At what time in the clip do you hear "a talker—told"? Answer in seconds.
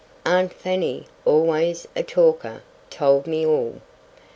1.95-3.27